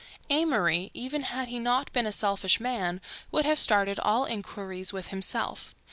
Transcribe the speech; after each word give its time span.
Amory, 0.31 0.89
even 0.95 1.21
had 1.21 1.47
he 1.49 1.59
not 1.59 1.93
been 1.93 2.07
a 2.07 2.11
selfish 2.11 2.59
man, 2.59 3.01
would 3.31 3.45
have 3.45 3.59
started 3.59 3.99
all 3.99 4.25
inquiries 4.25 4.91
with 4.91 5.09
himself. 5.09 5.75